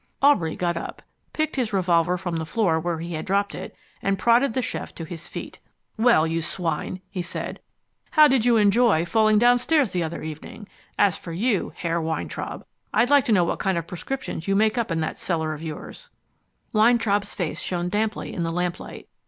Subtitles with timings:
[0.19, 4.17] Aubrey got up, picked his revolver from the floor where he had dropped it, and
[4.17, 5.59] prodded the chef to his feet.
[5.95, 7.59] "Well, you swine," he said,
[8.09, 10.67] "how did you enjoy falling downstairs the other evening?
[10.97, 14.75] As for you, Herr Weintraub, I'd like to know what kind of prescriptions you make
[14.75, 16.09] up in that cellar of yours."
[16.73, 19.07] Weintraub's face shone damply in the lamplight.